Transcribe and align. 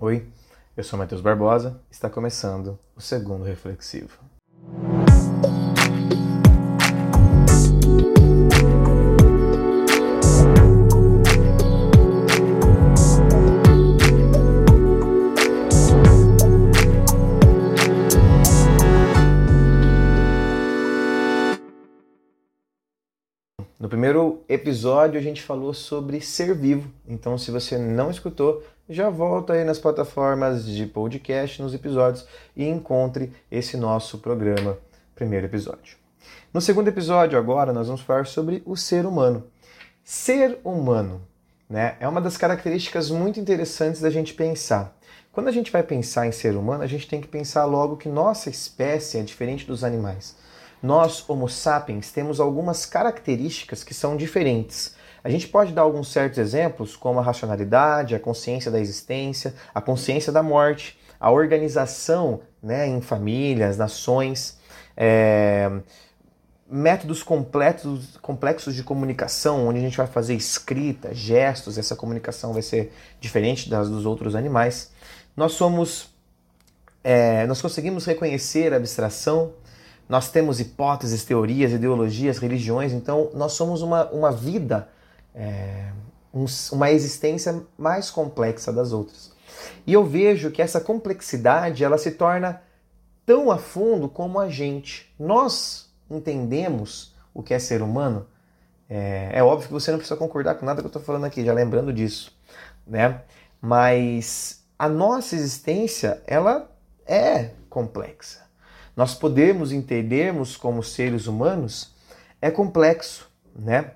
Oi, 0.00 0.24
eu 0.76 0.84
sou 0.84 0.96
Matheus 0.96 1.20
Barbosa, 1.20 1.80
está 1.90 2.08
começando 2.08 2.78
o 2.94 3.00
segundo 3.00 3.42
reflexivo. 3.42 4.16
No 23.80 23.88
primeiro 23.88 24.44
episódio 24.48 25.18
a 25.18 25.22
gente 25.22 25.42
falou 25.42 25.74
sobre 25.74 26.20
ser 26.20 26.54
vivo. 26.54 26.88
Então, 27.04 27.36
se 27.36 27.50
você 27.50 27.76
não 27.76 28.12
escutou, 28.12 28.62
já 28.88 29.10
volta 29.10 29.52
aí 29.52 29.64
nas 29.64 29.78
plataformas 29.78 30.64
de 30.64 30.86
podcast, 30.86 31.60
nos 31.60 31.74
episódios 31.74 32.26
e 32.56 32.66
encontre 32.66 33.32
esse 33.50 33.76
nosso 33.76 34.18
programa, 34.18 34.78
primeiro 35.14 35.46
episódio. 35.46 35.96
No 36.52 36.60
segundo 36.60 36.88
episódio, 36.88 37.38
agora, 37.38 37.72
nós 37.72 37.86
vamos 37.86 38.02
falar 38.02 38.26
sobre 38.26 38.62
o 38.64 38.76
ser 38.76 39.04
humano. 39.04 39.44
Ser 40.02 40.58
humano 40.64 41.20
né, 41.68 41.96
é 42.00 42.08
uma 42.08 42.20
das 42.20 42.36
características 42.36 43.10
muito 43.10 43.38
interessantes 43.38 44.00
da 44.00 44.10
gente 44.10 44.34
pensar. 44.34 44.96
Quando 45.32 45.48
a 45.48 45.52
gente 45.52 45.70
vai 45.70 45.82
pensar 45.82 46.26
em 46.26 46.32
ser 46.32 46.56
humano, 46.56 46.82
a 46.82 46.86
gente 46.86 47.06
tem 47.06 47.20
que 47.20 47.28
pensar 47.28 47.64
logo 47.66 47.96
que 47.96 48.08
nossa 48.08 48.48
espécie 48.48 49.18
é 49.18 49.22
diferente 49.22 49.66
dos 49.66 49.84
animais 49.84 50.36
nós, 50.82 51.28
Homo 51.28 51.48
sapiens, 51.48 52.12
temos 52.12 52.38
algumas 52.38 52.86
características 52.86 53.82
que 53.82 53.92
são 53.92 54.16
diferentes. 54.16 54.94
A 55.22 55.28
gente 55.28 55.48
pode 55.48 55.72
dar 55.72 55.82
alguns 55.82 56.12
certos 56.12 56.38
exemplos, 56.38 56.96
como 56.96 57.18
a 57.18 57.22
racionalidade, 57.22 58.14
a 58.14 58.20
consciência 58.20 58.70
da 58.70 58.80
existência, 58.80 59.54
a 59.74 59.80
consciência 59.80 60.32
da 60.32 60.42
morte, 60.42 60.98
a 61.18 61.30
organização 61.30 62.40
né, 62.62 62.86
em 62.86 63.00
famílias, 63.00 63.76
nações, 63.76 64.58
é, 64.96 65.70
métodos 66.70 67.22
complexos, 67.22 68.16
complexos 68.18 68.74
de 68.74 68.82
comunicação, 68.82 69.66
onde 69.66 69.78
a 69.78 69.82
gente 69.82 69.96
vai 69.96 70.06
fazer 70.06 70.34
escrita, 70.34 71.14
gestos, 71.14 71.78
essa 71.78 71.96
comunicação 71.96 72.52
vai 72.52 72.62
ser 72.62 72.92
diferente 73.20 73.70
das 73.70 73.88
dos 73.88 74.04
outros 74.04 74.34
animais. 74.34 74.90
Nós 75.36 75.52
somos, 75.52 76.10
é, 77.02 77.46
nós 77.46 77.62
conseguimos 77.62 78.04
reconhecer 78.04 78.72
a 78.72 78.76
abstração, 78.76 79.52
nós 80.08 80.30
temos 80.30 80.60
hipóteses, 80.60 81.24
teorias, 81.24 81.72
ideologias, 81.72 82.38
religiões, 82.38 82.92
então 82.92 83.30
nós 83.34 83.52
somos 83.52 83.82
uma, 83.82 84.06
uma 84.10 84.30
vida, 84.30 84.88
é, 85.34 85.90
um, 86.32 86.44
uma 86.72 86.90
existência 86.90 87.62
mais 87.76 88.10
complexa 88.10 88.72
das 88.72 88.92
outras. 88.92 89.32
E 89.86 89.92
eu 89.92 90.04
vejo 90.04 90.50
que 90.50 90.62
essa 90.62 90.80
complexidade 90.80 91.82
ela 91.82 91.98
se 91.98 92.12
torna 92.12 92.62
tão 93.24 93.50
a 93.50 93.58
fundo 93.58 94.08
como 94.08 94.38
a 94.38 94.48
gente. 94.48 95.12
Nós 95.18 95.90
entendemos 96.10 97.14
o 97.34 97.42
que 97.42 97.54
é 97.54 97.58
ser 97.58 97.82
humano. 97.82 98.26
É, 98.88 99.30
é 99.34 99.42
óbvio 99.42 99.68
que 99.68 99.72
você 99.72 99.90
não 99.90 99.98
precisa 99.98 100.18
concordar 100.18 100.54
com 100.54 100.64
nada 100.64 100.80
que 100.80 100.86
eu 100.86 100.88
estou 100.88 101.02
falando 101.02 101.24
aqui, 101.24 101.44
já 101.44 101.52
lembrando 101.52 101.92
disso, 101.92 102.32
né? 102.86 103.22
Mas 103.60 104.64
a 104.78 104.88
nossa 104.88 105.34
existência 105.34 106.22
ela 106.26 106.70
é 107.06 107.50
complexa 107.68 108.48
nós 108.98 109.14
podemos 109.14 109.70
entendermos 109.70 110.56
como 110.56 110.82
seres 110.82 111.28
humanos 111.28 111.94
é 112.42 112.50
complexo, 112.50 113.30
né? 113.54 113.92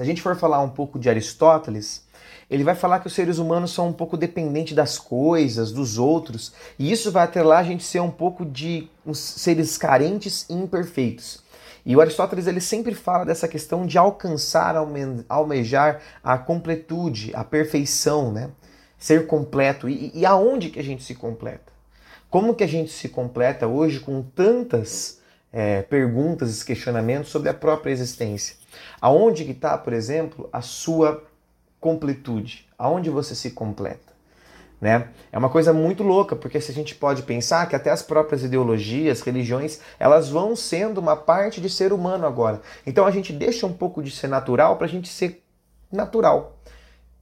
Se 0.00 0.02
a 0.02 0.06
gente 0.06 0.22
for 0.22 0.34
falar 0.34 0.62
um 0.62 0.70
pouco 0.70 0.98
de 0.98 1.10
Aristóteles, 1.10 2.06
ele 2.50 2.64
vai 2.64 2.74
falar 2.74 3.00
que 3.00 3.06
os 3.06 3.12
seres 3.12 3.36
humanos 3.36 3.70
são 3.70 3.88
um 3.88 3.92
pouco 3.92 4.16
dependentes 4.16 4.74
das 4.74 4.96
coisas, 4.96 5.72
dos 5.72 5.98
outros, 5.98 6.54
e 6.78 6.90
isso 6.90 7.12
vai 7.12 7.24
até 7.24 7.42
lá 7.42 7.58
a 7.58 7.62
gente 7.62 7.84
ser 7.84 8.00
um 8.00 8.10
pouco 8.10 8.46
de 8.46 8.88
uns 9.04 9.18
seres 9.18 9.76
carentes 9.76 10.46
e 10.48 10.54
imperfeitos. 10.54 11.42
E 11.84 11.94
o 11.94 12.00
Aristóteles 12.00 12.46
ele 12.46 12.62
sempre 12.62 12.94
fala 12.94 13.26
dessa 13.26 13.46
questão 13.46 13.84
de 13.84 13.98
alcançar, 13.98 14.74
almejar 15.28 16.00
a 16.24 16.38
completude, 16.38 17.32
a 17.34 17.44
perfeição, 17.44 18.32
né? 18.32 18.48
Ser 18.98 19.26
completo. 19.26 19.86
E, 19.86 20.12
e 20.14 20.24
aonde 20.24 20.70
que 20.70 20.80
a 20.80 20.84
gente 20.84 21.02
se 21.04 21.14
completa? 21.14 21.70
Como 22.30 22.54
que 22.54 22.64
a 22.64 22.68
gente 22.68 22.90
se 22.90 23.10
completa 23.10 23.66
hoje 23.66 24.00
com 24.00 24.22
tantas 24.22 25.19
é, 25.52 25.82
perguntas 25.82 26.62
questionamentos 26.62 27.30
sobre 27.30 27.48
a 27.48 27.54
própria 27.54 27.92
existência? 27.92 28.56
Aonde 29.00 29.44
que 29.44 29.52
está, 29.52 29.76
por 29.76 29.92
exemplo, 29.92 30.48
a 30.52 30.60
sua 30.60 31.24
completude? 31.80 32.68
Aonde 32.78 33.10
você 33.10 33.34
se 33.34 33.50
completa? 33.50 34.10
Né? 34.80 35.08
É 35.30 35.36
uma 35.36 35.50
coisa 35.50 35.74
muito 35.74 36.02
louca, 36.02 36.34
porque 36.34 36.58
se 36.60 36.70
a 36.70 36.74
gente 36.74 36.94
pode 36.94 37.22
pensar 37.24 37.68
que 37.68 37.76
até 37.76 37.90
as 37.90 38.02
próprias 38.02 38.42
ideologias, 38.42 39.20
religiões, 39.20 39.80
elas 39.98 40.30
vão 40.30 40.56
sendo 40.56 40.98
uma 40.98 41.14
parte 41.14 41.60
de 41.60 41.68
ser 41.68 41.92
humano 41.92 42.26
agora. 42.26 42.62
Então 42.86 43.04
a 43.04 43.10
gente 43.10 43.30
deixa 43.30 43.66
um 43.66 43.72
pouco 43.72 44.02
de 44.02 44.10
ser 44.10 44.28
natural 44.28 44.76
para 44.76 44.86
a 44.86 44.88
gente 44.88 45.08
ser 45.08 45.42
natural, 45.92 46.56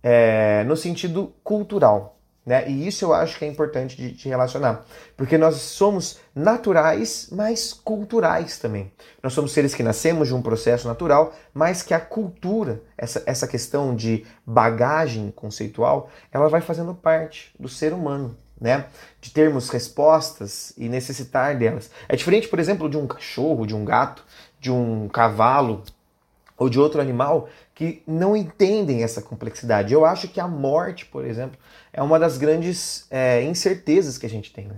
é, 0.00 0.62
no 0.64 0.76
sentido 0.76 1.32
cultural. 1.42 2.19
Né? 2.44 2.68
E 2.70 2.86
isso 2.86 3.04
eu 3.04 3.12
acho 3.12 3.38
que 3.38 3.44
é 3.44 3.48
importante 3.48 3.96
de, 3.96 4.12
de, 4.12 4.28
relacionar, 4.28 4.84
porque 5.14 5.36
nós 5.36 5.56
somos 5.56 6.18
naturais, 6.34 7.28
mas 7.30 7.72
culturais 7.72 8.58
também. 8.58 8.90
Nós 9.22 9.34
somos 9.34 9.52
seres 9.52 9.74
que 9.74 9.82
nascemos 9.82 10.28
de 10.28 10.34
um 10.34 10.40
processo 10.40 10.88
natural, 10.88 11.34
mas 11.52 11.82
que 11.82 11.92
a 11.92 12.00
cultura, 12.00 12.82
essa, 12.96 13.22
essa 13.26 13.46
questão 13.46 13.94
de 13.94 14.24
bagagem 14.46 15.30
conceitual, 15.30 16.08
ela 16.32 16.48
vai 16.48 16.62
fazendo 16.62 16.94
parte 16.94 17.52
do 17.58 17.68
ser 17.68 17.92
humano. 17.92 18.36
Né? 18.58 18.84
De 19.22 19.30
termos 19.30 19.70
respostas 19.70 20.74
e 20.76 20.86
necessitar 20.86 21.56
delas. 21.56 21.90
É 22.06 22.14
diferente, 22.14 22.46
por 22.46 22.58
exemplo, 22.58 22.90
de 22.90 22.96
um 22.98 23.06
cachorro, 23.06 23.66
de 23.66 23.74
um 23.74 23.86
gato, 23.86 24.22
de 24.60 24.70
um 24.70 25.08
cavalo 25.08 25.82
ou 26.60 26.68
de 26.68 26.78
outro 26.78 27.00
animal 27.00 27.48
que 27.74 28.02
não 28.06 28.36
entendem 28.36 29.02
essa 29.02 29.22
complexidade. 29.22 29.94
Eu 29.94 30.04
acho 30.04 30.28
que 30.28 30.38
a 30.38 30.46
morte, 30.46 31.06
por 31.06 31.24
exemplo, 31.24 31.58
é 31.90 32.02
uma 32.02 32.18
das 32.18 32.36
grandes 32.36 33.06
é, 33.10 33.42
incertezas 33.42 34.18
que 34.18 34.26
a 34.26 34.28
gente 34.28 34.52
tem, 34.52 34.68
né? 34.68 34.76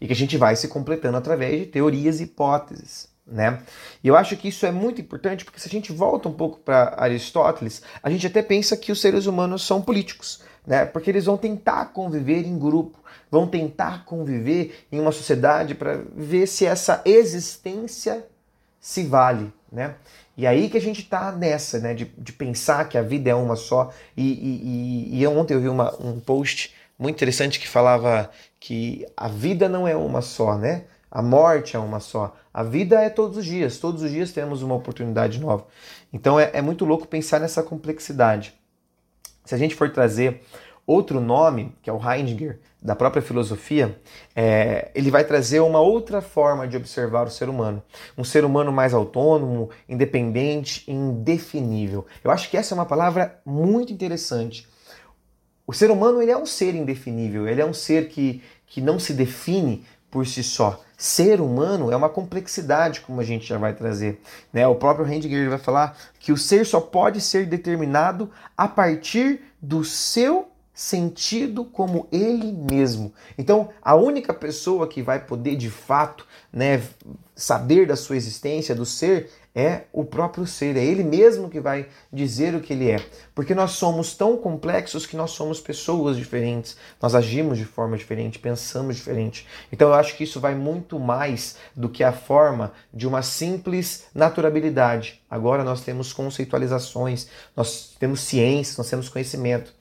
E 0.00 0.06
que 0.06 0.12
a 0.12 0.16
gente 0.16 0.36
vai 0.36 0.54
se 0.54 0.68
completando 0.68 1.16
através 1.16 1.58
de 1.58 1.66
teorias 1.66 2.20
e 2.20 2.22
hipóteses. 2.22 3.12
Né? 3.26 3.62
E 4.02 4.08
eu 4.08 4.16
acho 4.16 4.36
que 4.36 4.48
isso 4.48 4.66
é 4.66 4.70
muito 4.70 5.00
importante 5.00 5.46
porque 5.46 5.58
se 5.58 5.66
a 5.66 5.70
gente 5.70 5.90
volta 5.90 6.28
um 6.28 6.34
pouco 6.34 6.58
para 6.58 6.94
Aristóteles, 6.98 7.82
a 8.02 8.10
gente 8.10 8.26
até 8.26 8.42
pensa 8.42 8.76
que 8.76 8.92
os 8.92 9.00
seres 9.00 9.24
humanos 9.24 9.66
são 9.66 9.80
políticos, 9.80 10.42
né? 10.66 10.84
Porque 10.84 11.10
eles 11.10 11.24
vão 11.24 11.38
tentar 11.38 11.86
conviver 11.86 12.46
em 12.46 12.58
grupo, 12.58 12.98
vão 13.30 13.46
tentar 13.46 14.04
conviver 14.04 14.86
em 14.92 15.00
uma 15.00 15.10
sociedade 15.10 15.74
para 15.74 16.02
ver 16.14 16.46
se 16.46 16.66
essa 16.66 17.00
existência 17.06 18.26
se 18.78 19.04
vale, 19.04 19.50
né? 19.72 19.94
E 20.36 20.46
aí 20.46 20.68
que 20.68 20.76
a 20.76 20.80
gente 20.80 21.00
está 21.00 21.30
nessa, 21.30 21.78
né? 21.78 21.94
De, 21.94 22.06
de 22.16 22.32
pensar 22.32 22.88
que 22.88 22.98
a 22.98 23.02
vida 23.02 23.30
é 23.30 23.34
uma 23.34 23.56
só. 23.56 23.90
E, 24.16 24.22
e, 25.12 25.20
e 25.20 25.26
ontem 25.26 25.54
eu 25.54 25.60
vi 25.60 25.68
uma, 25.68 25.94
um 26.02 26.18
post 26.18 26.74
muito 26.98 27.14
interessante 27.16 27.58
que 27.58 27.68
falava 27.68 28.30
que 28.58 29.06
a 29.16 29.28
vida 29.28 29.68
não 29.68 29.86
é 29.86 29.96
uma 29.96 30.20
só, 30.22 30.56
né? 30.56 30.84
A 31.10 31.22
morte 31.22 31.76
é 31.76 31.78
uma 31.78 32.00
só. 32.00 32.36
A 32.52 32.62
vida 32.62 33.00
é 33.00 33.08
todos 33.08 33.38
os 33.38 33.44
dias. 33.44 33.78
Todos 33.78 34.02
os 34.02 34.10
dias 34.10 34.32
temos 34.32 34.62
uma 34.62 34.74
oportunidade 34.74 35.40
nova. 35.40 35.66
Então 36.12 36.38
é, 36.38 36.50
é 36.52 36.62
muito 36.62 36.84
louco 36.84 37.06
pensar 37.06 37.38
nessa 37.38 37.62
complexidade. 37.62 38.54
Se 39.44 39.54
a 39.54 39.58
gente 39.58 39.74
for 39.74 39.90
trazer 39.92 40.42
outro 40.86 41.20
nome, 41.20 41.74
que 41.82 41.88
é 41.88 41.92
o 41.92 42.00
Heidegger, 42.00 42.60
da 42.80 42.94
própria 42.94 43.22
filosofia, 43.22 43.98
é, 44.36 44.90
ele 44.94 45.10
vai 45.10 45.24
trazer 45.24 45.60
uma 45.60 45.80
outra 45.80 46.20
forma 46.20 46.68
de 46.68 46.76
observar 46.76 47.26
o 47.26 47.30
ser 47.30 47.48
humano. 47.48 47.82
Um 48.16 48.24
ser 48.24 48.44
humano 48.44 48.70
mais 48.70 48.92
autônomo, 48.92 49.70
independente, 49.88 50.84
indefinível. 50.90 52.04
Eu 52.22 52.30
acho 52.30 52.50
que 52.50 52.56
essa 52.56 52.74
é 52.74 52.76
uma 52.76 52.84
palavra 52.84 53.40
muito 53.44 53.92
interessante. 53.92 54.68
O 55.66 55.72
ser 55.72 55.90
humano 55.90 56.20
ele 56.20 56.30
é 56.30 56.36
um 56.36 56.44
ser 56.44 56.74
indefinível, 56.74 57.48
ele 57.48 57.62
é 57.62 57.64
um 57.64 57.72
ser 57.72 58.08
que, 58.08 58.42
que 58.66 58.82
não 58.82 58.98
se 58.98 59.14
define 59.14 59.86
por 60.10 60.26
si 60.26 60.42
só. 60.42 60.82
Ser 60.96 61.40
humano 61.40 61.90
é 61.90 61.96
uma 61.96 62.08
complexidade, 62.10 63.00
como 63.00 63.20
a 63.20 63.24
gente 63.24 63.46
já 63.46 63.56
vai 63.56 63.72
trazer. 63.72 64.20
Né? 64.52 64.66
O 64.68 64.74
próprio 64.74 65.10
Heidegger 65.10 65.48
vai 65.48 65.58
falar 65.58 65.96
que 66.20 66.30
o 66.32 66.36
ser 66.36 66.66
só 66.66 66.80
pode 66.80 67.20
ser 67.20 67.46
determinado 67.46 68.30
a 68.56 68.68
partir 68.68 69.40
do 69.60 69.82
seu 69.82 70.53
sentido 70.74 71.64
como 71.64 72.08
ele 72.10 72.52
mesmo. 72.52 73.14
Então, 73.38 73.70
a 73.80 73.94
única 73.94 74.34
pessoa 74.34 74.88
que 74.88 75.00
vai 75.00 75.24
poder 75.24 75.54
de 75.54 75.70
fato, 75.70 76.26
né, 76.52 76.82
saber 77.36 77.86
da 77.86 77.94
sua 77.94 78.16
existência, 78.16 78.74
do 78.74 78.84
ser, 78.84 79.30
é 79.54 79.82
o 79.92 80.04
próprio 80.04 80.46
ser, 80.46 80.76
é 80.76 80.84
ele 80.84 81.04
mesmo 81.04 81.48
que 81.48 81.60
vai 81.60 81.86
dizer 82.12 82.56
o 82.56 82.60
que 82.60 82.72
ele 82.72 82.90
é. 82.90 82.96
Porque 83.34 83.54
nós 83.54 83.72
somos 83.72 84.16
tão 84.16 84.36
complexos 84.36 85.06
que 85.06 85.16
nós 85.16 85.30
somos 85.30 85.60
pessoas 85.60 86.16
diferentes, 86.16 86.76
nós 87.00 87.14
agimos 87.14 87.56
de 87.56 87.64
forma 87.64 87.96
diferente, 87.96 88.40
pensamos 88.40 88.96
diferente. 88.96 89.46
Então 89.70 89.88
eu 89.88 89.94
acho 89.94 90.16
que 90.16 90.24
isso 90.24 90.40
vai 90.40 90.56
muito 90.56 90.98
mais 90.98 91.56
do 91.74 91.88
que 91.88 92.02
a 92.02 92.12
forma 92.12 92.72
de 92.92 93.06
uma 93.06 93.22
simples 93.22 94.06
naturalidade. 94.12 95.22
Agora 95.30 95.62
nós 95.62 95.82
temos 95.82 96.12
conceitualizações, 96.12 97.28
nós 97.56 97.94
temos 97.98 98.22
ciência, 98.22 98.74
nós 98.78 98.90
temos 98.90 99.08
conhecimento. 99.08 99.72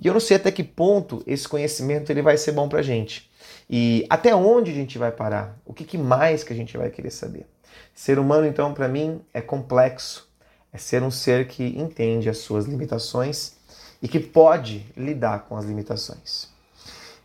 E 0.00 0.06
eu 0.06 0.12
não 0.12 0.20
sei 0.20 0.36
até 0.36 0.50
que 0.50 0.62
ponto 0.62 1.22
esse 1.26 1.48
conhecimento 1.48 2.10
ele 2.10 2.22
vai 2.22 2.36
ser 2.36 2.52
bom 2.52 2.68
para 2.68 2.80
a 2.80 2.82
gente. 2.82 3.28
E 3.68 4.06
até 4.08 4.34
onde 4.34 4.70
a 4.70 4.74
gente 4.74 4.96
vai 4.96 5.10
parar? 5.10 5.58
O 5.66 5.74
que, 5.74 5.84
que 5.84 5.98
mais 5.98 6.44
que 6.44 6.52
a 6.52 6.56
gente 6.56 6.76
vai 6.76 6.90
querer 6.90 7.10
saber? 7.10 7.46
Ser 7.94 8.18
humano, 8.18 8.46
então, 8.46 8.72
para 8.72 8.88
mim, 8.88 9.20
é 9.34 9.40
complexo. 9.40 10.28
É 10.72 10.78
ser 10.78 11.02
um 11.02 11.10
ser 11.10 11.48
que 11.48 11.64
entende 11.64 12.28
as 12.28 12.38
suas 12.38 12.66
limitações 12.66 13.54
e 14.00 14.06
que 14.06 14.20
pode 14.20 14.86
lidar 14.96 15.46
com 15.48 15.56
as 15.56 15.64
limitações. 15.64 16.48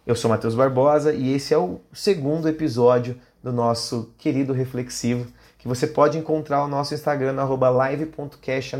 Eu 0.06 0.16
sou 0.16 0.30
Matheus 0.30 0.56
Barbosa 0.56 1.14
e 1.14 1.34
esse 1.34 1.54
é 1.54 1.58
o 1.58 1.80
segundo 1.94 2.50
episódio 2.50 3.20
do 3.42 3.54
nosso 3.54 4.12
querido 4.18 4.52
reflexivo 4.52 5.31
que 5.63 5.68
você 5.69 5.88
pode 5.88 6.18
encontrar 6.18 6.62
o 6.65 6.68
nosso 6.68 6.94
Instagram 6.94 7.31
no 7.31 7.56
live.cast 7.56 8.75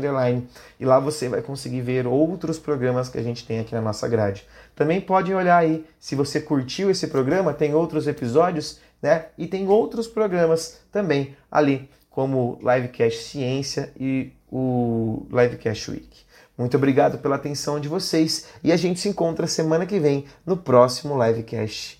e 0.78 0.84
lá 0.84 1.00
você 1.00 1.30
vai 1.30 1.40
conseguir 1.40 1.80
ver 1.80 2.06
outros 2.06 2.58
programas 2.58 3.08
que 3.08 3.16
a 3.16 3.22
gente 3.22 3.46
tem 3.46 3.58
aqui 3.58 3.74
na 3.74 3.80
nossa 3.80 4.06
grade. 4.06 4.46
Também 4.76 5.00
pode 5.00 5.32
olhar 5.32 5.56
aí, 5.56 5.86
se 5.98 6.14
você 6.14 6.42
curtiu 6.42 6.90
esse 6.90 7.06
programa, 7.06 7.54
tem 7.54 7.74
outros 7.74 8.06
episódios, 8.06 8.80
né? 9.00 9.28
E 9.38 9.46
tem 9.46 9.66
outros 9.66 10.06
programas 10.06 10.78
também 10.92 11.34
ali, 11.50 11.88
como 12.10 12.58
Livecast 12.60 13.30
Ciência 13.30 13.90
e 13.98 14.30
o 14.52 15.26
Livecast 15.30 15.90
Week. 15.90 16.22
Muito 16.56 16.76
obrigado 16.76 17.16
pela 17.16 17.36
atenção 17.36 17.80
de 17.80 17.88
vocês 17.88 18.48
e 18.62 18.70
a 18.70 18.76
gente 18.76 19.00
se 19.00 19.08
encontra 19.08 19.46
semana 19.46 19.86
que 19.86 19.98
vem 19.98 20.26
no 20.44 20.54
próximo 20.54 21.14
Livecast 21.24 21.98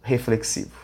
Reflexivo. 0.00 0.83